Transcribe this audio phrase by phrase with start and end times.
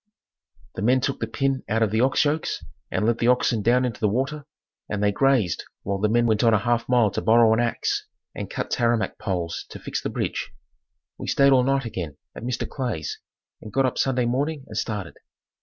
[0.73, 3.85] The men took the pin out of the ox yokes and let the oxen down
[3.85, 4.47] into the water
[4.89, 7.59] and they grazed while the men went on a half a mile to borrow an
[7.59, 10.51] ax and cut tamarack poles to fix the bridge.
[11.19, 12.67] We stayed all night again at Mr.
[12.67, 13.19] Clay's
[13.61, 15.17] and got up Sunday morning and started.